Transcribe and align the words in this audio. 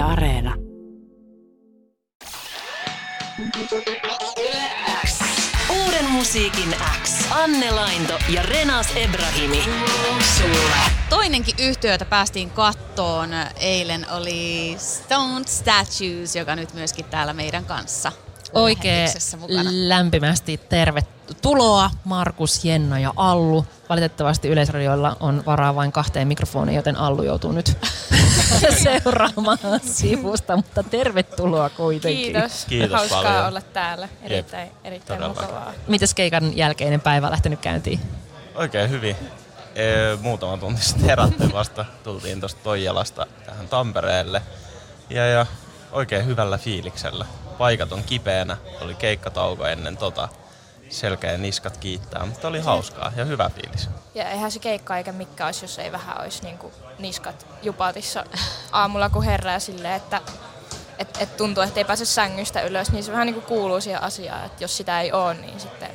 Yle 0.00 0.08
Areena. 0.08 0.54
Uuden 5.70 6.10
musiikin 6.10 6.74
X. 7.02 7.26
Anne 7.30 7.70
Lainto 7.70 8.18
ja 8.28 8.42
Renas 8.42 8.96
Ebrahimi. 8.96 9.62
Sulle. 10.36 10.76
Toinenkin 11.08 11.54
yhtiö, 11.58 11.92
jota 11.92 12.04
päästiin 12.04 12.50
kattoon 12.50 13.30
eilen, 13.60 14.06
oli 14.10 14.76
Stone 14.78 15.46
Statues, 15.46 16.36
joka 16.36 16.56
nyt 16.56 16.74
myöskin 16.74 17.04
täällä 17.04 17.32
meidän 17.32 17.64
kanssa 17.64 18.12
Oikein 18.54 19.08
lämpimästi 19.70 20.60
tervetuloa 20.68 21.90
Markus, 22.04 22.64
Jenna 22.64 22.98
ja 22.98 23.12
Allu. 23.16 23.66
Valitettavasti 23.88 24.48
Yleisradioilla 24.48 25.16
on 25.20 25.42
varaa 25.46 25.74
vain 25.74 25.92
kahteen 25.92 26.28
mikrofoniin, 26.28 26.76
joten 26.76 26.96
Allu 26.96 27.22
joutuu 27.22 27.52
nyt 27.52 27.78
seuraamaan 28.82 29.58
sivusta, 29.82 30.56
mutta 30.56 30.82
tervetuloa 30.82 31.70
kuitenkin. 31.70 32.32
Kiitos. 32.32 32.64
Kiitos 32.68 32.92
Hauskaa 32.98 33.22
paljon. 33.22 33.46
olla 33.46 33.60
täällä. 33.60 34.08
Erittäin, 34.22 34.70
erittäin 34.84 35.18
Todellakin. 35.20 35.44
mukavaa. 35.44 35.72
Mites 35.86 36.14
keikan 36.14 36.56
jälkeinen 36.56 37.00
päivä 37.00 37.30
lähtenyt 37.30 37.60
käyntiin? 37.60 38.00
Oikein 38.54 38.90
hyvin. 38.90 39.16
Ee, 39.74 40.16
muutama 40.20 40.56
tunti 40.56 40.82
sitten 40.84 41.04
herättiin 41.04 41.52
vasta. 41.52 41.84
Tultiin 42.04 42.40
tuosta 42.40 42.60
Toijalasta 42.62 43.26
tähän 43.46 43.68
Tampereelle. 43.68 44.42
Ja, 45.10 45.26
ja 45.26 45.46
oikein 45.92 46.26
hyvällä 46.26 46.58
fiiliksellä. 46.58 47.26
Paikat 47.60 47.92
on 47.92 48.04
kipeänä. 48.04 48.56
Oli 48.80 48.94
keikkatauko 48.94 49.66
ennen 49.66 49.96
tota. 49.96 50.28
Selkeä 50.88 51.38
niskat 51.38 51.76
kiittää, 51.76 52.26
mutta 52.26 52.48
oli 52.48 52.60
hauskaa 52.60 53.12
ja 53.16 53.24
hyvä 53.24 53.50
fiilis. 53.54 53.88
Ja 54.14 54.30
eihän 54.30 54.50
se 54.50 54.58
keikka 54.58 54.96
eikä 54.96 55.12
mikä 55.12 55.46
olisi, 55.46 55.64
jos 55.64 55.78
ei 55.78 55.92
vähän 55.92 56.20
olisi 56.20 56.42
niinku 56.42 56.72
niskat 56.98 57.46
jupatissa 57.62 58.24
aamulla, 58.72 59.08
kun 59.08 59.22
herää 59.22 59.58
silleen, 59.58 59.94
että 59.94 60.20
et, 60.98 61.16
et 61.20 61.36
tuntuu, 61.36 61.62
että 61.62 61.80
ei 61.80 61.84
pääse 61.84 62.04
sängystä 62.04 62.62
ylös, 62.62 62.92
niin 62.92 63.04
se 63.04 63.12
vähän 63.12 63.26
niinku 63.26 63.40
kuuluu 63.40 63.80
siihen 63.80 64.02
asiaan, 64.02 64.46
että 64.46 64.64
jos 64.64 64.76
sitä 64.76 65.00
ei 65.00 65.12
ole, 65.12 65.34
niin 65.34 65.60
sitten, 65.60 65.90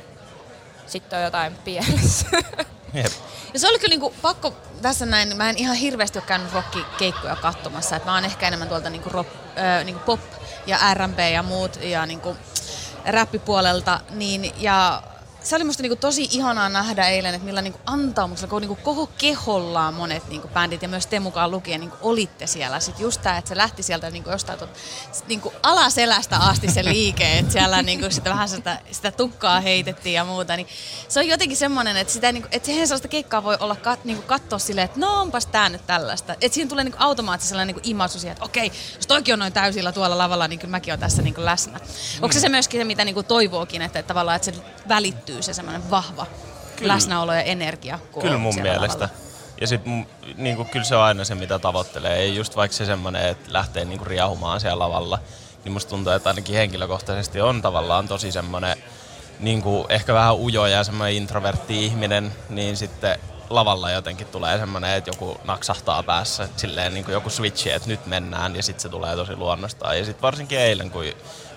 sitten 0.86 1.18
on 1.18 1.24
jotain 1.24 1.54
pielessä. 1.54 2.26
Jep. 2.94 3.12
Ja 3.54 3.60
se 3.60 3.68
oli 3.68 3.78
kyllä 3.78 3.92
niinku 3.92 4.14
pakko 4.22 4.54
tässä 4.82 5.06
näin, 5.06 5.36
mä 5.36 5.50
en 5.50 5.56
ihan 5.56 5.76
hirveästi 5.76 6.18
ole 6.18 6.26
käynyt 6.26 6.52
rockikeikkoja 6.52 7.36
katsomassa, 7.36 7.96
että 7.96 8.08
mä 8.08 8.14
oon 8.14 8.24
ehkä 8.24 8.46
enemmän 8.48 8.68
tuolta 8.68 8.90
niinku 8.90 9.08
rock, 9.08 9.45
niinku 9.84 10.02
pop 10.06 10.20
ja 10.66 10.78
R&B 10.94 11.18
ja 11.18 11.42
muut 11.42 11.78
ja 11.82 12.06
niinku 12.06 12.36
räppipuolelta, 13.06 14.00
niin 14.10 14.52
ja 14.58 15.02
se 15.46 15.56
oli 15.56 15.64
musta 15.64 15.82
niinku 15.82 15.96
tosi 15.96 16.28
ihanaa 16.30 16.68
nähdä 16.68 17.08
eilen, 17.08 17.34
että 17.34 17.44
millä 17.44 17.62
niinku 17.62 17.80
antaumuksella, 17.86 18.50
kun 18.50 18.60
niinku 18.60 18.78
koko 18.82 19.06
kehollaan 19.18 19.94
monet 19.94 20.28
niinku 20.28 20.48
bändit 20.48 20.82
ja 20.82 20.88
myös 20.88 21.06
te 21.06 21.20
mukaan 21.20 21.50
lukien 21.50 21.80
niinku 21.80 21.96
olitte 22.00 22.46
siellä. 22.46 22.80
Sitten 22.80 23.02
just 23.02 23.22
tää, 23.22 23.38
että 23.38 23.48
se 23.48 23.56
lähti 23.56 23.82
sieltä 23.82 24.10
niinku 24.10 24.30
jostain 24.30 24.58
tuot, 24.58 24.70
niinku 25.28 25.52
alaselästä 25.62 26.36
asti 26.36 26.68
se 26.72 26.84
liike, 26.84 27.38
että 27.38 27.52
siellä 27.52 27.82
niinku 27.82 28.10
sitä 28.10 28.30
vähän 28.30 28.48
sitä, 28.48 28.78
sitä 28.90 29.10
tukkaa 29.10 29.60
heitettiin 29.60 30.14
ja 30.14 30.24
muuta. 30.24 30.56
Niin 30.56 30.66
se 31.08 31.20
on 31.20 31.28
jotenkin 31.28 31.56
semmoinen, 31.56 31.96
että, 31.96 32.12
sitä, 32.12 32.32
niinku, 32.32 32.48
että 32.52 32.66
siihen 32.66 32.86
sellaista 32.86 33.08
keikkaa 33.08 33.42
voi 33.42 33.56
olla 33.60 33.76
kat, 33.76 34.04
niinku 34.04 34.22
katsoa 34.22 34.58
silleen, 34.58 34.84
että 34.84 35.00
no 35.00 35.20
onpas 35.20 35.46
tää 35.46 35.68
nyt 35.68 35.86
tällaista. 35.86 36.32
Että 36.32 36.54
siihen 36.54 36.68
tulee 36.68 36.84
niinku 36.84 36.98
automaattisesti 37.00 37.48
sellainen 37.48 37.74
niinku 37.74 37.88
imasu 37.90 38.18
siihen, 38.18 38.32
että 38.32 38.44
okei, 38.44 38.72
jos 38.96 39.06
toikin 39.06 39.32
on 39.32 39.38
noin 39.38 39.52
täysillä 39.52 39.92
tuolla 39.92 40.18
lavalla, 40.18 40.48
niin 40.48 40.58
kyllä 40.58 40.70
mäkin 40.70 40.92
olen 40.92 41.00
tässä 41.00 41.22
niinku 41.22 41.44
läsnä. 41.44 41.80
Onko 42.22 42.32
se 42.32 42.40
se 42.40 42.48
myöskin 42.48 42.80
se, 42.80 42.84
mitä 42.84 43.04
niinku 43.04 43.22
toivookin, 43.22 43.82
että, 43.82 43.98
että 43.98 44.08
tavallaan 44.08 44.36
että 44.36 44.50
se 44.50 44.62
välittyy 44.88 45.35
se 45.42 45.54
semmoinen 45.54 45.90
vahva 45.90 46.26
Kyllä. 46.76 46.94
läsnäolo 46.94 47.32
ja 47.34 47.42
energia? 47.42 47.98
Kyllä 48.20 48.38
mun 48.38 48.54
mielestä. 48.54 49.04
lavalla? 49.04 49.08
Ja 49.60 49.66
sit 49.66 49.84
mun- 49.84 50.06
niinku, 50.36 50.64
kyllä 50.64 50.84
se 50.84 50.96
on 50.96 51.02
aina 51.02 51.24
se, 51.24 51.34
mitä 51.34 51.58
tavoittelee. 51.58 52.16
Ei 52.16 52.36
just 52.36 52.56
vaikka 52.56 52.76
se 52.76 52.86
semmonen, 52.86 53.28
että 53.28 53.52
lähtee 53.52 53.84
niinku 53.84 54.04
riahumaan 54.04 54.60
siellä 54.60 54.78
lavalla. 54.78 55.18
Niin 55.64 55.72
musta 55.72 55.90
tuntuu, 55.90 56.12
että 56.12 56.30
ainakin 56.30 56.54
henkilökohtaisesti 56.54 57.40
on 57.40 57.62
tavallaan 57.62 58.08
tosi 58.08 58.32
semmonen 58.32 58.76
niinku, 59.40 59.86
ehkä 59.88 60.14
vähän 60.14 60.34
ujo 60.36 60.66
ja 60.66 60.84
semmoinen 60.84 61.16
introvertti 61.16 61.84
ihminen, 61.84 62.32
niin 62.48 62.76
sitten 62.76 63.18
lavalla 63.50 63.90
jotenkin 63.90 64.26
tulee 64.26 64.58
semmoinen, 64.58 64.90
että 64.90 65.10
joku 65.10 65.40
naksahtaa 65.44 66.02
päässä, 66.02 66.44
että 66.44 66.60
silleen 66.60 66.94
niin 66.94 67.04
kuin 67.04 67.12
joku 67.12 67.30
switchi, 67.30 67.70
että 67.70 67.88
nyt 67.88 68.06
mennään 68.06 68.56
ja 68.56 68.62
sitten 68.62 68.82
se 68.82 68.88
tulee 68.88 69.16
tosi 69.16 69.36
luonnostaan. 69.36 69.98
Ja 69.98 70.04
sitten 70.04 70.22
varsinkin 70.22 70.58
eilen, 70.58 70.90
kun 70.90 71.04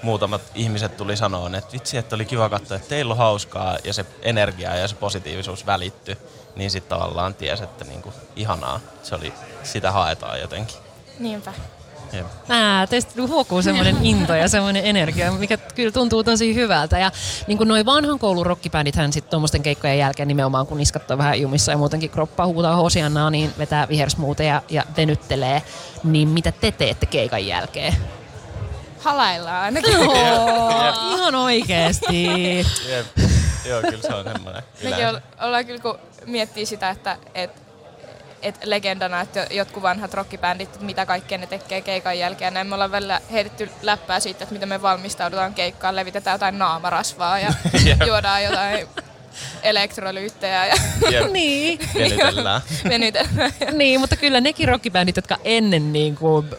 muutamat 0.03 0.41
ihmiset 0.55 0.97
tuli 0.97 1.17
sanoa, 1.17 1.49
että 1.57 1.73
vitsi, 1.73 1.97
että 1.97 2.15
oli 2.15 2.25
kiva 2.25 2.49
katsoa, 2.49 2.77
että 2.77 2.89
teillä 2.89 3.11
on 3.11 3.17
hauskaa 3.17 3.77
ja 3.83 3.93
se 3.93 4.05
energia 4.21 4.75
ja 4.75 4.87
se 4.87 4.95
positiivisuus 4.95 5.65
välitty, 5.65 6.17
niin 6.55 6.71
sitten 6.71 6.99
tavallaan 6.99 7.35
ties, 7.35 7.61
että 7.61 7.85
niin 7.85 8.01
kuin 8.01 8.15
ihanaa. 8.35 8.79
Se 9.03 9.15
oli, 9.15 9.33
sitä 9.63 9.91
haetaan 9.91 10.39
jotenkin. 10.39 10.77
Niinpä. 11.19 11.53
Jep. 12.13 12.25
Ää, 12.49 12.87
teistä 12.87 13.21
huokuu 13.21 13.61
semmoinen 13.61 14.05
into 14.05 14.35
ja 14.35 14.47
semmoinen 14.47 14.85
energia, 14.85 15.31
mikä 15.31 15.57
kyllä 15.57 15.91
tuntuu 15.91 16.23
tosi 16.23 16.55
hyvältä. 16.55 16.99
Ja 16.99 17.11
niin 17.47 17.57
kuin 17.57 17.67
noi 17.67 17.85
vanhan 17.85 18.19
koulun 18.19 18.45
rockibändithän 18.45 19.13
sitten 19.13 19.31
tuommoisten 19.31 19.63
keikkojen 19.63 19.97
jälkeen 19.97 20.27
nimenomaan, 20.27 20.67
kun 20.67 20.77
niskat 20.77 21.11
on 21.11 21.17
vähän 21.17 21.41
jumissa 21.41 21.71
ja 21.71 21.77
muutenkin 21.77 22.09
kroppa 22.09 22.45
huutaa 22.45 22.75
hosiannaa, 22.75 23.29
niin 23.29 23.51
vetää 23.57 23.87
vihersmuuteja 23.87 24.61
ja 24.69 24.83
venyttelee. 24.97 25.61
Niin 26.03 26.27
mitä 26.27 26.51
te 26.51 26.71
teette 26.71 27.05
keikan 27.05 27.47
jälkeen? 27.47 27.95
Halaillaan 28.99 29.63
ainakin. 29.63 29.97
Oh, 29.97 31.15
ihan 31.17 31.35
oikeesti. 31.35 32.25
Jep. 32.89 33.07
Joo, 33.65 33.81
kyllä 33.81 34.01
se 34.01 34.13
on 34.13 34.23
semmoinen. 34.33 34.63
Mekin 34.83 35.07
olla- 35.07 35.21
ollaan 35.41 35.65
kyllä, 35.65 35.79
kun 35.81 35.99
miettii 36.25 36.65
sitä, 36.65 36.89
että 36.89 37.17
et, 37.35 37.51
et 38.41 38.59
legendana, 38.63 39.21
että 39.21 39.47
jotkut 39.51 39.83
vanhat 39.83 40.13
rockibändit, 40.13 40.81
mitä 40.81 41.05
kaikkea 41.05 41.37
ne 41.37 41.47
tekee 41.47 41.81
keikan 41.81 42.19
jälkeen. 42.19 42.53
Näin 42.53 42.67
me 42.67 42.73
ollaan 42.73 42.91
välillä 42.91 43.21
heitetty 43.31 43.69
läppää 43.81 44.19
siitä, 44.19 44.43
että 44.43 44.53
miten 44.55 44.69
me 44.69 44.81
valmistaudutaan 44.81 45.53
keikkaan, 45.53 45.95
levitetään 45.95 46.35
jotain 46.35 46.59
naamarasvaa 46.59 47.39
ja 47.39 47.53
juodaan 48.07 48.43
jotain 48.43 48.87
elektrolyyttejä 49.63 50.65
ja 50.65 50.75
Jep. 51.11 51.31
niin. 51.31 51.79
Venytellään. 51.95 52.61
venytellään. 52.89 53.51
niin, 53.71 53.99
mutta 53.99 54.15
kyllä 54.15 54.41
nekin 54.41 54.67
rockibändit, 54.67 55.15
jotka 55.15 55.37
ennen 55.43 55.93
niin 55.93 56.15
kuin 56.15 56.49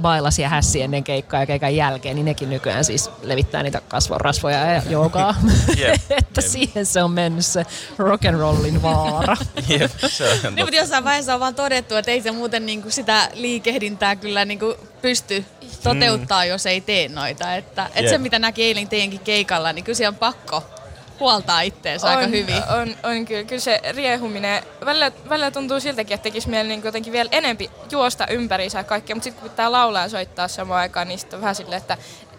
bailasi 0.00 0.42
ja 0.42 0.48
hässi 0.48 0.82
ennen 0.82 1.04
keikkaa 1.04 1.40
ja 1.40 1.46
keikan 1.46 1.76
jälkeen, 1.76 2.16
niin 2.16 2.24
nekin 2.24 2.50
nykyään 2.50 2.84
siis 2.84 3.10
levittää 3.22 3.62
niitä 3.62 3.80
kasvorasvoja 3.88 4.72
ja 4.72 4.82
joogaa. 4.88 5.34
Jep. 5.76 5.94
että 6.10 6.40
Jep. 6.40 6.50
siihen 6.50 6.86
se 6.86 7.02
on 7.02 7.10
mennyt 7.10 7.46
se 7.46 7.66
rock 7.98 8.24
and 8.24 8.38
rollin 8.38 8.82
vaara. 8.82 9.36
Jep, 9.68 9.92
se 10.06 10.28
on 10.28 10.54
Niin, 10.54 10.66
mutta 10.66 10.76
jossain 10.76 11.04
vaiheessa 11.04 11.34
on 11.34 11.40
vaan 11.40 11.54
todettu, 11.54 11.94
että 11.94 12.10
ei 12.10 12.22
se 12.22 12.30
muuten 12.30 12.66
niinku 12.66 12.90
sitä 12.90 13.28
liikehdintää 13.34 14.16
kyllä 14.16 14.44
niinku 14.44 14.74
pysty 15.02 15.44
toteuttaa, 15.82 16.44
jos 16.44 16.66
ei 16.66 16.80
tee 16.80 17.08
noita. 17.08 17.54
Että, 17.54 17.90
et 17.94 18.02
Jep. 18.02 18.10
se, 18.10 18.18
mitä 18.18 18.38
näki 18.38 18.62
eilen 18.62 18.88
teidänkin 18.88 19.20
keikalla, 19.20 19.72
niin 19.72 19.84
kyllä 19.84 19.96
se 19.96 20.08
on 20.08 20.16
pakko 20.16 20.73
huoltaa 21.20 21.60
itteensä 21.60 22.08
aika 22.08 22.26
hyvin. 22.26 22.62
On, 22.80 22.96
on 23.02 23.24
kyllä, 23.24 23.44
kyllä 23.44 23.60
se 23.60 23.80
riehuminen, 23.90 24.62
välillä, 24.84 25.12
välillä 25.28 25.50
tuntuu 25.50 25.80
siltäkin, 25.80 26.14
että 26.14 26.22
tekisi 26.22 26.48
mieli 26.48 26.68
niin 26.68 26.84
jotenkin 26.84 27.12
vielä 27.12 27.28
enempi 27.32 27.70
juosta 27.90 28.26
ympäriinsä 28.26 28.78
ja 28.78 28.84
kaikkea, 28.84 29.16
mutta 29.16 29.24
sitten 29.24 29.42
kun 29.42 29.50
pitää 29.50 29.72
laulaa 29.72 30.02
ja 30.02 30.08
soittaa 30.08 30.48
samaan 30.48 30.80
aikaan, 30.80 31.08
niin 31.08 31.18
sitten 31.18 31.36
on 31.36 31.40
vähän 31.40 31.54
silleen, 31.54 31.80
että, 31.80 31.98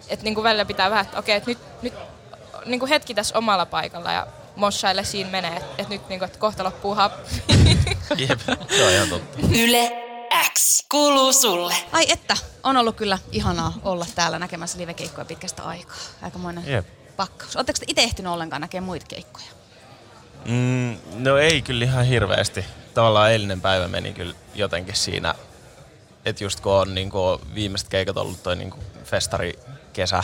että 0.10 0.24
niin 0.24 0.36
kuin 0.36 0.44
välillä 0.44 0.66
pitää 0.66 0.90
vähän, 0.90 1.06
että 1.06 1.20
okei, 1.20 1.36
että 1.36 1.52
nyt, 1.52 1.58
nyt 1.82 1.94
niin 2.66 2.80
kuin 2.80 2.90
hetki 2.90 3.14
tässä 3.14 3.38
omalla 3.38 3.66
paikalla 3.66 4.12
ja 4.12 4.28
mossaille 4.56 5.04
siinä 5.04 5.30
menee, 5.30 5.58
että, 5.58 5.76
että 5.78 5.94
nyt 5.94 6.10
niin 6.10 6.20
kuin, 6.20 6.28
että 6.28 6.40
kohta 6.40 6.64
loppuu 6.64 6.96
happi. 6.96 7.32
Jep, 8.28 8.40
se 8.70 8.86
on 8.86 8.92
ihan 8.92 9.10
totta. 9.10 9.38
Yle 9.60 9.92
X 10.54 10.86
kuuluu 10.90 11.34
sulle. 11.34 11.76
Ai 11.92 12.06
että, 12.12 12.38
on 12.64 12.78
ollut 12.78 12.96
kyllä 12.96 13.20
ihanaa 13.32 13.74
olla 13.84 14.06
täällä 14.16 14.40
näkemässä 14.40 14.78
livekeikkoja 14.78 15.26
pitkästä 15.26 15.64
aikaa. 15.64 15.98
Aikamoinen 16.22 16.64
Jep. 16.68 17.05
Pakkaus. 17.16 17.56
Oletteko 17.56 17.80
te 17.80 17.86
itse 17.88 18.04
ehtinyt 18.04 18.32
ollenkaan 18.32 18.62
näkemään 18.62 18.86
muita 18.86 19.06
keikkoja? 19.10 19.46
Mm, 20.46 20.98
no 21.14 21.38
ei 21.38 21.62
kyllä 21.62 21.86
ihan 21.86 22.06
hirveästi. 22.06 22.66
Tavallaan 22.94 23.32
eilinen 23.32 23.62
päivä 23.62 23.88
meni 23.88 24.14
kyllä 24.14 24.36
jotenkin 24.56 24.96
siinä, 24.96 25.34
että 26.26 26.44
just 26.44 26.60
kun 26.60 26.74
on 26.74 26.96
niin 26.96 27.10
kuin 27.10 27.40
viimeiset 27.56 27.90
keikat 27.90 28.18
ollut 28.18 28.44
toi 28.44 28.56
niin 28.56 28.70
kuin 28.70 28.84
festari 29.04 29.60
kesä 29.94 30.24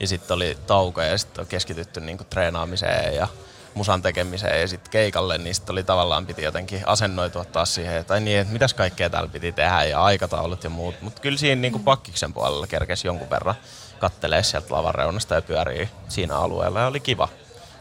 ja 0.00 0.06
sitten 0.08 0.34
oli 0.34 0.58
tauko 0.66 1.02
ja 1.02 1.18
sitten 1.18 1.42
on 1.42 1.46
keskitytty 1.46 2.00
niin 2.00 2.18
kuin 2.18 2.28
treenaamiseen 2.28 3.14
ja 3.14 3.28
musan 3.74 4.02
tekemiseen 4.02 4.60
ja 4.60 4.68
sitten 4.68 4.90
keikalle, 4.90 5.38
niin 5.38 5.54
sitten 5.54 5.72
oli 5.72 5.82
tavallaan 5.82 6.26
piti 6.26 6.42
jotenkin 6.42 6.82
asennoitua 6.86 7.44
taas 7.44 7.74
siihen, 7.74 7.96
että 7.96 8.14
ai 8.14 8.20
niin, 8.20 8.38
että 8.38 8.52
mitäs 8.52 8.74
kaikkea 8.74 9.10
täällä 9.10 9.28
piti 9.28 9.52
tehdä 9.52 9.84
ja 9.84 10.04
aikataulut 10.04 10.64
ja 10.64 10.70
muut. 10.70 10.94
Mutta 11.02 11.22
kyllä 11.22 11.38
siinä 11.38 11.60
niin 11.60 11.84
pakkiksen 11.84 12.32
puolella 12.32 12.66
kerkesi 12.66 13.08
jonkun 13.08 13.30
verran 13.30 13.54
kattelee 13.98 14.42
sieltä 14.42 14.74
lavan 14.74 14.94
reunasta 14.94 15.34
ja 15.34 15.42
pyörii 15.42 15.88
siinä 16.08 16.36
alueella 16.36 16.80
ja 16.80 16.86
oli 16.86 17.00
kiva. 17.00 17.28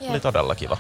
Oli 0.02 0.14
Jep. 0.14 0.22
todella 0.22 0.56
kiva. 0.56 0.78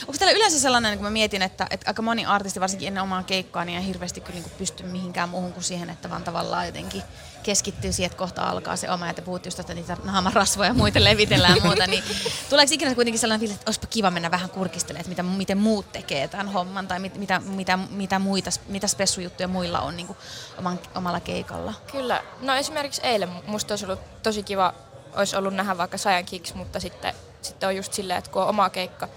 Onko 0.00 0.18
teillä 0.18 0.32
yleensä 0.32 0.60
sellainen, 0.60 0.98
kun 0.98 1.04
mä 1.04 1.10
mietin, 1.10 1.42
että, 1.42 1.66
että 1.70 1.90
aika 1.90 2.02
moni 2.02 2.26
artisti, 2.26 2.60
varsinkin 2.60 2.88
ennen 2.88 3.02
omaa 3.02 3.22
keikkaa, 3.22 3.64
niin 3.64 3.78
ei 3.78 3.86
hirveästi 3.86 4.20
kyllä 4.20 4.40
niin 4.40 4.52
pysty 4.58 4.82
mihinkään 4.82 5.28
muuhun 5.28 5.52
kuin 5.52 5.64
siihen, 5.64 5.90
että 5.90 6.10
vaan 6.10 6.24
tavallaan 6.24 6.66
jotenkin 6.66 7.02
keskittyy 7.42 7.92
siihen, 7.92 8.06
että 8.06 8.18
kohta 8.18 8.42
alkaa 8.42 8.76
se 8.76 8.90
oma, 8.90 9.06
ja 9.06 9.14
te 9.14 9.22
puhutte 9.22 9.46
just, 9.46 9.58
että 9.58 9.74
niitä 9.74 9.96
naamarasvoja 10.04 10.70
ja 10.70 10.74
muita 10.74 11.04
levitellään 11.04 11.56
ja 11.56 11.62
muuta, 11.62 11.86
niin 11.86 12.04
tuleeko 12.50 12.74
ikinä 12.74 12.94
kuitenkin 12.94 13.18
sellainen 13.18 13.40
fiilis, 13.40 13.56
että 13.56 13.68
olisipa 13.68 13.86
kiva 13.86 14.10
mennä 14.10 14.30
vähän 14.30 14.50
kurkistelemaan, 14.50 15.00
että 15.00 15.22
mitä, 15.22 15.36
miten 15.36 15.58
muut 15.58 15.92
tekee 15.92 16.28
tämän 16.28 16.48
homman, 16.48 16.88
tai 16.88 16.98
mit, 16.98 17.14
mitä, 17.16 17.40
mitä, 17.40 17.76
mitä, 17.90 18.18
muita, 18.18 18.50
mitä 18.68 18.86
spessujuttuja 18.86 19.48
muilla 19.48 19.80
on 19.80 19.96
niin 19.96 20.06
kuin 20.06 20.16
oman, 20.58 20.80
omalla 20.94 21.20
keikalla? 21.20 21.74
Kyllä. 21.92 22.22
No 22.40 22.54
esimerkiksi 22.54 23.00
eilen 23.04 23.28
musta 23.46 23.72
olisi 23.72 23.84
ollut 23.84 24.22
tosi 24.22 24.42
kiva, 24.42 24.74
olisi 25.14 25.36
ollut 25.36 25.54
nähdä 25.54 25.78
vaikka 25.78 25.98
Sajan 25.98 26.24
Kicks, 26.24 26.54
mutta 26.54 26.80
sitten, 26.80 27.14
sitten 27.42 27.68
on 27.68 27.76
just 27.76 27.92
silleen, 27.92 28.18
että 28.18 28.30
kun 28.30 28.42
on 28.42 28.48
oma 28.48 28.70
keikka, 28.70 29.08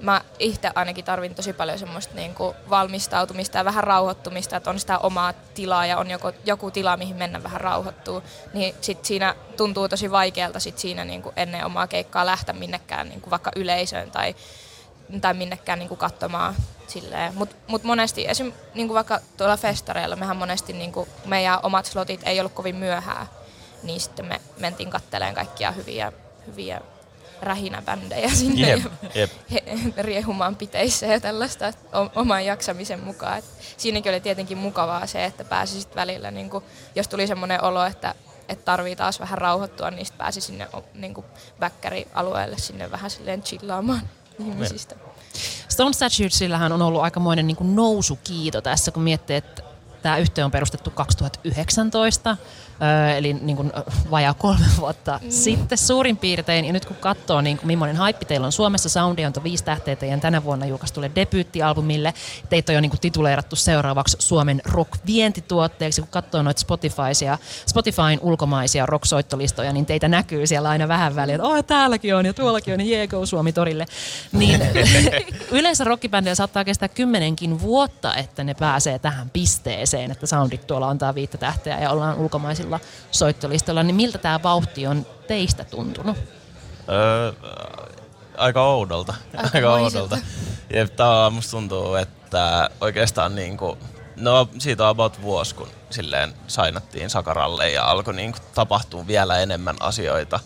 mä 0.00 0.20
itse 0.38 0.70
ainakin 0.74 1.04
tarvin 1.04 1.34
tosi 1.34 1.52
paljon 1.52 1.78
semmoista 1.78 2.14
niin 2.14 2.34
kuin 2.34 2.56
valmistautumista 2.70 3.58
ja 3.58 3.64
vähän 3.64 3.84
rauhoittumista, 3.84 4.56
että 4.56 4.70
on 4.70 4.80
sitä 4.80 4.98
omaa 4.98 5.32
tilaa 5.54 5.86
ja 5.86 5.98
on 5.98 6.10
joku, 6.10 6.32
joku 6.44 6.70
tila, 6.70 6.96
mihin 6.96 7.16
mennä 7.16 7.42
vähän 7.42 7.60
rauhoittuu, 7.60 8.22
niin 8.54 8.74
sit 8.80 9.04
siinä 9.04 9.34
tuntuu 9.56 9.88
tosi 9.88 10.10
vaikealta 10.10 10.60
sit 10.60 10.78
siinä 10.78 11.04
niin 11.04 11.22
kuin 11.22 11.32
ennen 11.36 11.66
omaa 11.66 11.86
keikkaa 11.86 12.26
lähteä 12.26 12.54
minnekään 12.54 13.08
niin 13.08 13.20
kuin 13.20 13.30
vaikka 13.30 13.50
yleisöön 13.56 14.10
tai, 14.10 14.34
tai 15.20 15.34
minnekään 15.34 15.78
niin 15.78 15.88
kuin 15.88 15.98
katsomaan 15.98 16.54
Mutta 17.34 17.56
mut 17.66 17.84
monesti, 17.84 18.28
esim. 18.28 18.52
Niin 18.74 18.88
kuin 18.88 18.94
vaikka 18.94 19.20
tuolla 19.36 19.56
festareilla, 19.56 20.16
mehän 20.16 20.36
monesti 20.36 20.72
niin 20.72 20.92
kuin 20.92 21.08
meidän 21.24 21.58
omat 21.62 21.86
slotit 21.86 22.20
ei 22.24 22.40
ollut 22.40 22.52
kovin 22.52 22.76
myöhään, 22.76 23.26
niin 23.82 24.00
sitten 24.00 24.26
me 24.26 24.40
mentiin 24.58 24.90
katteleen 24.90 25.34
kaikkia 25.34 25.72
hyviä, 25.72 26.12
hyviä 26.46 26.80
rähinäbändejä 27.42 28.30
sinne 28.34 28.68
Jep, 28.68 28.84
ja 28.84 29.10
jep. 29.14 29.30
he, 29.52 29.62
riehumaan 30.02 30.56
piteissä 30.56 31.06
ja 31.06 31.20
tällaista 31.20 31.72
oman 32.14 32.44
jaksamisen 32.44 33.00
mukaan. 33.04 33.38
Et 33.38 33.44
siinäkin 33.76 34.12
oli 34.12 34.20
tietenkin 34.20 34.58
mukavaa 34.58 35.06
se, 35.06 35.24
että 35.24 35.44
pääsi 35.44 35.80
sit 35.80 35.96
välillä, 35.96 36.30
niin 36.30 36.50
kun, 36.50 36.62
jos 36.94 37.08
tuli 37.08 37.26
semmoinen 37.26 37.64
olo, 37.64 37.84
että 37.84 38.14
että 38.48 38.64
tarvii 38.64 38.96
taas 38.96 39.20
vähän 39.20 39.38
rauhoittua, 39.38 39.90
niin 39.90 40.06
pääsi 40.18 40.40
sinne 40.40 40.68
niin 40.94 41.14
väkkärialueelle 41.60 42.58
sinne 42.58 42.90
vähän 42.90 43.10
silleen 43.10 43.42
chillaamaan 43.42 44.00
ihmisistä. 44.38 44.94
Stone 45.68 45.92
Statuesillähän 45.92 46.72
on 46.72 46.82
ollut 46.82 47.02
aikamoinen 47.02 47.46
niin 47.46 47.76
nousukiito 47.76 48.60
tässä, 48.60 48.90
kun 48.90 49.02
miettii, 49.02 49.36
että 49.36 49.62
tämä 50.02 50.18
yhtiö 50.18 50.44
on 50.44 50.50
perustettu 50.50 50.90
2019 50.90 52.36
eli 53.16 53.32
niin 53.32 53.56
kuin 53.56 53.72
vajaa 54.10 54.34
kolme 54.34 54.66
vuotta 54.78 55.20
mm. 55.22 55.30
sitten 55.30 55.78
suurin 55.78 56.16
piirtein. 56.16 56.64
Ja 56.64 56.72
nyt 56.72 56.84
kun 56.84 56.96
katsoo, 56.96 57.40
niin 57.40 57.56
kuin 57.58 57.66
millainen 57.66 57.96
haippi 57.96 58.24
teillä 58.24 58.46
on 58.46 58.52
Suomessa, 58.52 58.88
Soundi 58.88 59.24
on 59.24 59.32
viisi 59.42 59.64
tähteä 59.64 59.96
teidän 59.96 60.20
tänä 60.20 60.44
vuonna 60.44 60.66
julkaistulle 60.66 61.10
debyyttialbumille. 61.14 62.14
Teitä 62.48 62.72
on 62.72 62.74
jo 62.74 62.80
niin 62.80 62.90
kuin 62.90 63.00
tituleerattu 63.00 63.56
seuraavaksi 63.56 64.16
Suomen 64.20 64.62
rock-vientituotteeksi. 64.64 66.00
Kun 66.00 66.10
katsoo 66.10 66.42
noita 66.42 66.60
Spotifysia, 66.60 67.38
Spotifyn 67.66 68.20
ulkomaisia 68.20 68.86
rock-soittolistoja, 68.86 69.72
niin 69.72 69.86
teitä 69.86 70.08
näkyy 70.08 70.46
siellä 70.46 70.68
aina 70.68 70.88
vähän 70.88 71.16
väliin, 71.16 71.34
että 71.34 71.48
oh, 71.48 71.64
täälläkin 71.64 72.16
on 72.16 72.26
ja 72.26 72.34
tuollakin 72.34 72.74
on, 72.74 72.80
ja 72.80 72.86
jee, 72.86 73.06
go 73.06 73.26
Suomi 73.26 73.52
torille. 73.52 73.86
Niin 74.32 74.60
yleensä 75.50 75.84
rockibändejä 75.84 76.34
saattaa 76.34 76.64
kestää 76.64 76.88
kymmenenkin 76.88 77.60
vuotta, 77.60 78.14
että 78.14 78.44
ne 78.44 78.54
pääsee 78.54 78.98
tähän 78.98 79.30
pisteeseen, 79.30 79.89
että 80.10 80.26
soundit 80.26 80.66
tuolla 80.66 80.88
antaa 80.88 81.14
viittä 81.14 81.38
tähteä 81.38 81.80
ja 81.80 81.90
ollaan 81.90 82.18
ulkomaisilla 82.18 82.80
tuolla 82.80 82.90
soittolistalla, 83.10 83.82
niin 83.82 83.96
miltä 83.96 84.18
tämä 84.18 84.42
vauhti 84.42 84.86
on 84.86 85.06
teistä 85.28 85.64
tuntunut? 85.64 86.16
Öö, 86.88 87.32
aika 88.36 88.62
oudolta. 88.62 89.14
Aika, 89.36 89.50
aika 89.54 89.72
oudolta. 89.72 90.18
Ja 90.70 90.88
tää 90.88 91.30
musta 91.30 91.50
tuntuu, 91.50 91.94
että 91.94 92.70
oikeastaan 92.80 93.34
niinku, 93.34 93.78
no 94.16 94.48
siitä 94.58 94.84
on 94.84 94.90
about 94.90 95.22
vuosi, 95.22 95.54
kun 95.54 95.68
silleen 95.90 96.34
sainattiin 96.46 97.10
Sakaralle 97.10 97.70
ja 97.70 97.84
alkoi 97.84 98.14
niinku 98.14 98.38
tapahtua 98.54 99.06
vielä 99.06 99.38
enemmän 99.38 99.76
asioita. 99.80 100.40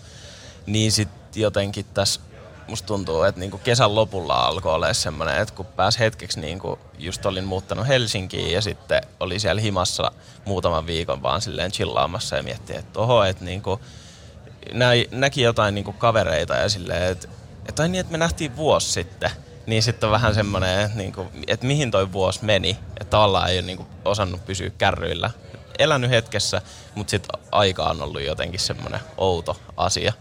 Niin 0.66 0.92
sitten 0.92 1.42
jotenkin 1.42 1.86
tässä 1.94 2.20
musta 2.68 2.86
tuntuu, 2.86 3.22
että 3.22 3.40
niinku 3.40 3.58
kesän 3.58 3.94
lopulla 3.94 4.34
alkoi 4.34 4.74
olla 4.74 4.92
semmoinen, 4.92 5.38
että 5.38 5.54
kun 5.54 5.66
pääsi 5.66 5.98
hetkeksi, 5.98 6.40
niinku, 6.40 6.78
just 6.98 7.26
olin 7.26 7.44
muuttanut 7.44 7.88
Helsinkiin 7.88 8.52
ja 8.52 8.62
sitten 8.62 9.02
oli 9.20 9.38
siellä 9.38 9.60
himassa 9.60 10.12
muutaman 10.44 10.86
viikon 10.86 11.22
vaan 11.22 11.40
silleen 11.40 11.72
chillaamassa 11.72 12.36
ja 12.36 12.42
miettii, 12.42 12.76
että 12.76 13.00
oho, 13.00 13.24
että 13.24 13.44
niinku, 13.44 13.80
nä, 14.72 14.88
näki 15.10 15.42
jotain 15.42 15.74
niinku 15.74 15.92
kavereita 15.92 16.54
ja 16.54 16.68
silleen, 16.68 17.02
että, 17.02 17.28
että 17.68 17.88
niin, 17.88 18.00
että 18.00 18.12
me 18.12 18.18
nähtiin 18.18 18.56
vuosi 18.56 18.92
sitten. 18.92 19.30
Niin 19.66 19.82
sitten 19.82 20.06
on 20.06 20.12
vähän 20.12 20.34
semmoinen, 20.34 20.80
että, 20.80 20.98
niinku, 20.98 21.26
että 21.46 21.66
mihin 21.66 21.90
toi 21.90 22.12
vuosi 22.12 22.44
meni, 22.44 22.70
että 23.00 23.10
tavallaan 23.10 23.50
ei 23.50 23.58
ole 23.58 23.66
niinku 23.66 23.86
osannut 24.04 24.46
pysyä 24.46 24.70
kärryillä. 24.78 25.30
Elänyt 25.78 26.10
hetkessä, 26.10 26.62
mutta 26.94 27.10
sitten 27.10 27.40
aika 27.52 27.84
on 27.84 28.02
ollut 28.02 28.22
jotenkin 28.22 28.60
semmoinen 28.60 29.00
outo 29.16 29.56
asia. 29.76 30.12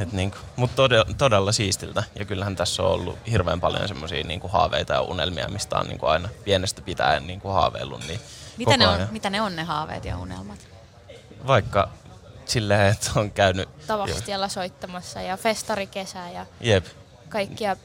Et 0.00 0.12
niinku, 0.12 0.36
mutta 0.56 0.76
todella, 0.76 1.04
todella 1.18 1.52
siistiltä. 1.52 2.02
Ja 2.18 2.24
kyllähän 2.24 2.56
tässä 2.56 2.82
on 2.82 2.90
ollut 2.90 3.18
hirveän 3.30 3.60
paljon 3.60 3.88
semmoisia 3.88 4.24
niinku 4.24 4.48
haaveita 4.48 4.92
ja 4.92 5.00
unelmia, 5.00 5.48
mistä 5.48 5.78
on 5.78 5.86
niinku 5.86 6.06
aina 6.06 6.28
pienestä 6.44 6.82
pitäen 6.82 7.26
niinku 7.26 7.48
haaveillut. 7.48 8.06
Niin 8.06 8.20
mitä, 8.56 8.76
ne 8.76 8.88
on, 8.88 9.08
mitä 9.10 9.30
ne 9.30 9.42
on 9.42 9.56
ne 9.56 9.62
haaveet 9.62 10.04
ja 10.04 10.18
unelmat? 10.18 10.58
Vaikka 11.46 11.88
silleen, 12.44 12.92
että 12.92 13.10
on 13.16 13.30
käynyt... 13.30 13.68
Tavastialla 13.86 14.48
soittamassa 14.48 15.20
ja 15.20 15.36
festarikesä 15.36 16.30
ja 16.30 16.46
Jep. 16.60 16.86
kaikkia 17.28 17.76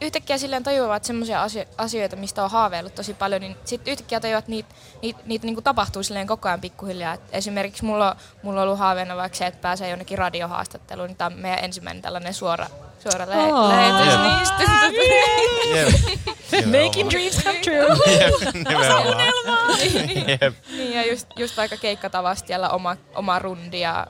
yhtäkkiä 0.00 0.38
silleen 0.38 0.62
tajuavat 0.62 1.04
semmoisia 1.04 1.46
asioita, 1.78 2.16
mistä 2.16 2.44
on 2.44 2.50
haaveillut 2.50 2.94
tosi 2.94 3.14
paljon, 3.14 3.40
niin 3.40 3.56
sitten 3.64 3.92
yhtäkkiä 3.92 4.20
tajuavat, 4.20 4.42
että 4.42 4.50
niitä, 4.50 4.68
niitä, 5.02 5.20
niitä 5.24 5.46
niinku 5.46 5.62
tapahtuu 5.62 6.02
silleen 6.02 6.26
koko 6.26 6.48
ajan 6.48 6.60
pikkuhiljaa. 6.60 7.14
Et 7.14 7.20
esimerkiksi 7.32 7.84
mulla, 7.84 8.16
mulla 8.42 8.60
on 8.60 8.64
ollut 8.66 8.78
haaveena 8.78 9.16
vaikka 9.16 9.38
se, 9.38 9.46
että 9.46 9.60
pääsee 9.60 9.90
jonnekin 9.90 10.18
radiohaastatteluun, 10.18 11.08
niin 11.08 11.16
tämä 11.16 11.26
on 11.34 11.40
meidän 11.40 11.64
ensimmäinen 11.64 12.02
tällainen 12.02 12.34
suora, 12.34 12.66
suora 12.98 13.26
lähe- 13.26 13.52
oh, 13.52 13.68
lähetys 13.68 14.14
yeah. 14.14 14.38
niistä. 14.38 14.62
Yeah. 15.74 15.92
Making 16.66 17.10
dreams 17.10 17.44
come 17.44 17.58
true. 17.58 17.86
Yep, 20.28 20.54
niin, 20.76 20.94
ja 20.94 21.06
just, 21.10 21.26
just 21.36 21.56
vaikka 21.56 21.76
keikkatavastialla 21.76 22.68
oma, 22.68 22.96
oma 23.14 23.38
rundi 23.38 23.80
ja 23.80 24.06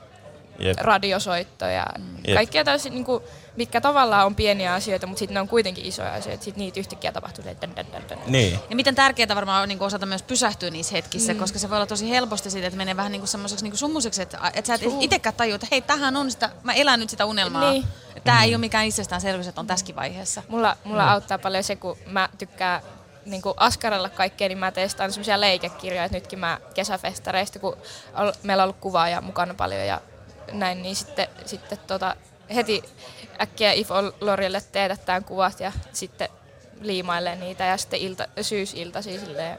yep. 0.65 0.77
radiosoitto 0.77 1.65
ja 1.65 1.85
yep. 2.27 2.35
kaikkia 2.35 2.63
täysin 2.63 2.93
niin 2.93 3.05
kuin, 3.05 3.23
mitkä 3.55 3.81
tavallaan 3.81 4.25
on 4.25 4.35
pieniä 4.35 4.73
asioita, 4.73 5.07
mutta 5.07 5.19
sitten 5.19 5.33
ne 5.33 5.41
on 5.41 5.47
kuitenkin 5.47 5.85
isoja 5.85 6.13
asioita. 6.13 6.43
Sitten 6.43 6.61
niitä 6.61 6.79
yhtäkkiä 6.79 7.11
tapahtuu. 7.11 7.45
Dän, 7.45 7.55
dän, 7.61 7.85
dän, 7.91 8.09
dän. 8.09 8.19
Niin. 8.27 8.59
Ja 8.69 8.75
miten 8.75 8.95
tärkeää 8.95 9.35
varmaan 9.35 9.63
on 9.63 9.69
niin 9.69 9.81
osata 9.81 10.05
myös 10.05 10.23
pysähtyä 10.23 10.69
niissä 10.69 10.95
hetkissä, 10.95 11.33
mm. 11.33 11.39
koska 11.39 11.59
se 11.59 11.69
voi 11.69 11.77
olla 11.77 11.85
tosi 11.85 12.09
helposti 12.09 12.49
siitä, 12.49 12.67
että 12.67 12.77
menee 12.77 12.97
vähän 12.97 13.11
niin 13.11 13.27
semmoiseksi 13.27 13.65
niin 13.65 13.77
summuseksi, 13.77 14.21
että, 14.21 14.37
että 14.53 14.67
sä 14.67 14.73
et 14.73 14.81
itsekään 14.99 15.35
tajua, 15.35 15.55
että 15.55 15.67
hei, 15.71 15.81
tähän 15.81 16.15
on 16.15 16.31
sitä, 16.31 16.49
mä 16.63 16.73
elän 16.73 16.99
nyt 16.99 17.09
sitä 17.09 17.25
unelmaa. 17.25 17.71
Niin. 17.71 17.83
Tämä 18.23 18.37
mm. 18.37 18.43
ei 18.43 18.55
ole 18.55 18.57
mikään 18.57 18.85
itsestäänselvyys, 18.85 19.47
että 19.47 19.61
on 19.61 19.67
tässäkin 19.67 19.95
vaiheessa. 19.95 20.43
Mulla, 20.47 20.77
mulla 20.83 21.03
mm. 21.03 21.09
auttaa 21.09 21.37
paljon 21.37 21.63
se, 21.63 21.75
kun 21.75 21.97
mä 22.05 22.29
tykkään 22.37 22.81
niin 23.25 23.41
kuin 23.41 23.53
askarella 23.57 24.09
kaikkea, 24.09 24.47
niin 24.47 24.57
mä 24.57 24.71
testaan 24.71 25.11
semmoisia 25.11 25.41
leikekirjoja, 25.41 26.03
että 26.03 26.17
nytkin 26.17 26.39
mä 26.39 26.59
kesäfestareista, 26.73 27.59
kun 27.59 27.77
meillä 28.43 28.63
on 28.63 28.65
ollut 28.65 28.81
kuvaa 28.81 29.21
mukana 29.21 29.53
paljon 29.53 29.85
ja 29.85 30.01
näin, 30.51 30.81
niin 30.81 30.95
sitten, 30.95 31.27
sitten 31.45 31.77
tota, 31.77 32.15
heti 32.55 32.83
äkkiä 33.41 33.71
If 33.71 33.89
Lorille 34.21 34.61
teetättään 34.71 35.23
kuvat 35.23 35.59
ja 35.59 35.71
sitten 35.93 36.29
liimailee 36.81 37.35
niitä 37.35 37.63
ja 37.63 37.77
sitten 37.77 37.99
ilta, 37.99 38.27
syysilta 38.41 39.01
silleen 39.01 39.57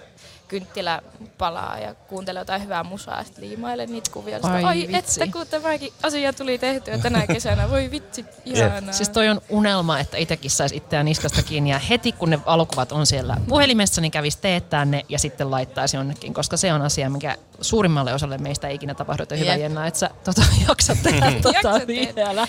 kynttilä 0.52 1.02
palaa 1.38 1.78
ja 1.78 1.94
kuuntelee 1.94 2.40
jotain 2.40 2.62
hyvää 2.62 2.84
musaa 2.84 3.18
ja 3.18 3.24
sitten 3.24 3.44
liimailee 3.44 3.86
niitä 3.86 4.10
kuvia. 4.10 4.38
Ai, 4.42 4.64
Ai 4.64 4.88
vitsi. 4.92 5.22
että 5.22 5.32
kun 5.32 5.46
tämäkin 5.46 5.92
asia 6.02 6.32
tuli 6.32 6.58
tehtyä 6.58 6.98
tänä 6.98 7.26
kesänä, 7.34 7.70
voi 7.70 7.90
vitsi, 7.90 8.24
ihanaa. 8.44 8.92
Siis 8.92 9.08
toi 9.08 9.28
on 9.28 9.40
unelma, 9.48 9.98
että 9.98 10.16
itsekin 10.16 10.50
saisi 10.50 10.76
itseään 10.76 11.04
niskasta 11.04 11.42
kiinni 11.42 11.70
ja 11.70 11.78
heti 11.78 12.12
kun 12.12 12.30
ne 12.30 12.44
valokuvat 12.46 12.92
on 12.92 13.06
siellä 13.06 13.36
puhelimessa, 13.48 14.00
niin 14.00 14.10
kävisi 14.10 14.38
teettää 14.40 14.84
ne 14.84 15.02
ja 15.08 15.18
sitten 15.18 15.50
laittaisi 15.50 15.96
jonnekin, 15.96 16.34
koska 16.34 16.56
se 16.56 16.72
on 16.72 16.82
asia, 16.82 17.10
mikä 17.10 17.36
suurimmalle 17.60 18.14
osalle 18.14 18.38
meistä 18.38 18.68
ei 18.68 18.74
ikinä 18.74 18.94
tapahdu, 18.94 19.22
että 19.22 19.36
hyvä 19.36 19.54
Jenna, 19.54 19.86
että 19.86 20.00
sä 20.00 20.10
tota, 20.24 20.42
jaksat 20.68 20.98
tehdä 21.02 21.32
tota 21.42 21.80
vielä. 21.86 22.48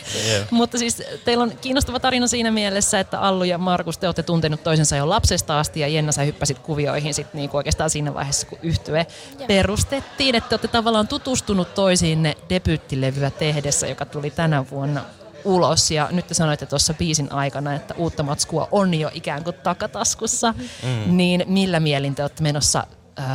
Mutta 0.51 0.77
siis 0.77 1.03
teillä 1.25 1.43
on 1.43 1.51
kiinnostava 1.61 1.99
tarina 1.99 2.27
siinä 2.27 2.51
mielessä, 2.51 2.99
että 2.99 3.19
Allu 3.19 3.43
ja 3.43 3.57
Markus, 3.57 3.97
te 3.97 4.07
olette 4.07 4.23
tuntenut 4.23 4.63
toisensa 4.63 4.95
jo 4.95 5.09
lapsesta 5.09 5.59
asti 5.59 5.79
ja 5.79 5.87
Jenna, 5.87 6.11
sä 6.11 6.21
hyppäsit 6.21 6.59
kuvioihin 6.59 7.13
sitten 7.13 7.39
niinku 7.39 7.57
oikeastaan 7.57 7.89
siinä 7.93 8.13
vaiheessa, 8.13 8.47
kun 8.47 8.59
yhtye 8.63 9.07
perustettiin, 9.47 10.35
että 10.35 10.53
olette 10.53 10.67
tavallaan 10.67 11.07
tutustunut 11.07 11.73
toisiinne 11.73 12.37
debyyttilevyä 12.49 13.31
tehdessä, 13.31 13.87
joka 13.87 14.05
tuli 14.05 14.31
tänä 14.31 14.65
vuonna 14.71 15.05
ulos. 15.45 15.91
Ja 15.91 16.07
nyt 16.11 16.27
te 16.27 16.33
sanoitte 16.33 16.65
tuossa 16.65 16.93
biisin 16.93 17.31
aikana, 17.31 17.73
että 17.73 17.93
uutta 17.97 18.23
matskua 18.23 18.67
on 18.71 18.93
jo 18.93 19.11
ikään 19.13 19.43
kuin 19.43 19.55
takataskussa. 19.63 20.53
Mm. 20.83 21.17
Niin 21.17 21.43
millä 21.47 21.79
mielin 21.79 22.15
te 22.15 22.23
olette 22.23 22.43
menossa 22.43 22.87
öö, 23.19 23.25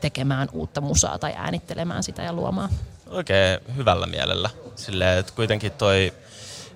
tekemään 0.00 0.48
uutta 0.52 0.80
musaa 0.80 1.18
tai 1.18 1.32
äänittelemään 1.36 2.02
sitä 2.02 2.22
ja 2.22 2.32
luomaan? 2.32 2.70
Oikein 3.06 3.60
hyvällä 3.76 4.06
mielellä. 4.06 4.50
Silleen, 4.76 5.18
että 5.18 5.32
kuitenkin 5.36 5.72
toi 5.72 6.12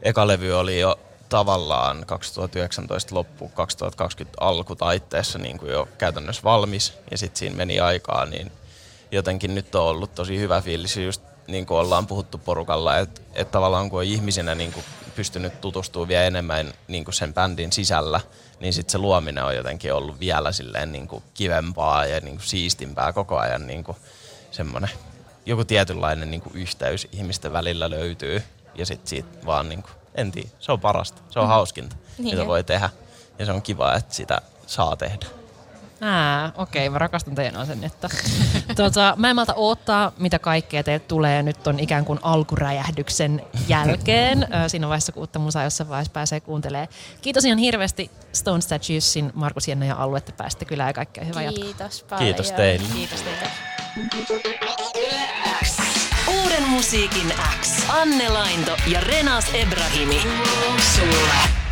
eka 0.02 0.26
levy 0.26 0.52
oli 0.52 0.80
jo 0.80 0.98
tavallaan 1.34 2.06
2019 2.06 3.14
loppu, 3.14 3.48
2020 3.48 4.38
alku 4.40 4.76
taitteessa 4.76 5.38
niin 5.38 5.58
kuin 5.58 5.72
jo 5.72 5.88
käytännössä 5.98 6.42
valmis 6.44 6.94
ja 7.10 7.18
sitten 7.18 7.38
siinä 7.38 7.56
meni 7.56 7.80
aikaa, 7.80 8.26
niin 8.26 8.52
jotenkin 9.10 9.54
nyt 9.54 9.74
on 9.74 9.82
ollut 9.82 10.14
tosi 10.14 10.38
hyvä 10.38 10.60
fiilis 10.60 10.96
just 10.96 11.22
niin 11.46 11.66
kuin 11.66 11.78
ollaan 11.78 12.06
puhuttu 12.06 12.38
porukalla, 12.38 12.98
että, 12.98 13.20
että 13.34 13.52
tavallaan 13.52 13.90
kun 13.90 13.98
on 13.98 14.04
ihmisenä 14.04 14.54
niin 14.54 14.72
kuin 14.72 14.84
pystynyt 15.16 15.60
tutustumaan 15.60 16.08
vielä 16.08 16.24
enemmän 16.24 16.72
niin 16.88 17.04
kuin 17.04 17.14
sen 17.14 17.34
bändin 17.34 17.72
sisällä, 17.72 18.20
niin 18.60 18.72
sitten 18.72 18.92
se 18.92 18.98
luominen 18.98 19.44
on 19.44 19.56
jotenkin 19.56 19.94
ollut 19.94 20.20
vielä 20.20 20.52
silleen 20.52 20.92
niin 20.92 21.08
kuin 21.08 21.22
kivempaa 21.34 22.06
ja 22.06 22.20
niin 22.20 22.36
kuin 22.36 22.46
siistimpää 22.46 23.12
koko 23.12 23.38
ajan 23.38 23.66
niin 23.66 23.84
kuin 23.84 23.96
semmoinen 24.50 24.90
joku 25.46 25.64
tietynlainen 25.64 26.30
niin 26.30 26.40
kuin 26.40 26.56
yhteys 26.56 27.08
ihmisten 27.12 27.52
välillä 27.52 27.90
löytyy 27.90 28.42
ja 28.74 28.86
sitten 28.86 29.08
siitä 29.08 29.46
vaan 29.46 29.68
niin 29.68 29.82
kuin, 29.82 30.03
en 30.14 30.32
tiedä, 30.32 30.48
se 30.58 30.72
on 30.72 30.80
parasta, 30.80 31.22
se 31.30 31.38
on 31.38 31.44
mm. 31.44 31.48
hauskinta, 31.48 31.96
niin. 32.18 32.36
mitä 32.36 32.46
voi 32.46 32.64
tehdä 32.64 32.90
ja 33.38 33.46
se 33.46 33.52
on 33.52 33.62
kiva, 33.62 33.94
että 33.94 34.14
sitä 34.14 34.40
saa 34.66 34.96
tehdä. 34.96 35.26
Ää, 36.00 36.52
okei, 36.56 36.90
mä 36.90 36.98
rakastan 36.98 37.34
teidän 37.34 37.56
asennetta. 37.56 38.08
tota, 38.76 39.14
mä 39.16 39.30
en 39.30 39.36
malta 39.36 39.54
odottaa, 39.54 40.12
mitä 40.18 40.38
kaikkea 40.38 40.82
teille 40.82 41.04
tulee 41.08 41.42
nyt 41.42 41.66
on 41.66 41.80
ikään 41.80 42.04
kuin 42.04 42.18
alkuräjähdyksen 42.22 43.42
jälkeen. 43.68 44.48
Siinä 44.66 44.88
vaiheessa, 44.88 45.12
kun 45.12 45.20
uutta 45.20 45.38
musaa 45.38 45.64
jossain 45.64 45.88
vaiheessa 45.88 46.12
pääsee 46.12 46.40
kuuntelemaan. 46.40 46.88
Kiitos 47.22 47.44
ihan 47.44 47.58
hirveästi 47.58 48.10
Stone 48.32 48.60
Statuesin, 48.60 49.32
Markus 49.34 49.68
Jenna 49.68 49.86
ja 49.86 49.96
Alue, 49.96 50.18
että 50.18 50.32
pääsitte 50.32 50.64
kyllä 50.64 50.86
ja 50.86 50.92
kaikkea 50.92 51.24
hyvää 51.24 51.42
jatkoa. 51.42 51.64
Kiitos 51.64 52.02
paljon. 52.02 52.24
Kiitos 52.24 52.52
teille. 52.52 52.88
Kiitos 52.92 53.22
teille. 53.22 53.50
Uuden 56.42 56.68
musiikin 56.68 57.32
X. 57.60 57.63
Anne 57.88 58.28
Lainto 58.28 58.76
ja 58.86 59.00
Renas 59.00 59.46
Ebrahimi. 59.54 60.20
Sulle. 60.94 61.63